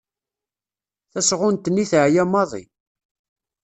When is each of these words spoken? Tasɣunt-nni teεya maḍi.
Tasɣunt-nni 1.11 1.85
teεya 1.91 2.23
maḍi. 2.25 2.63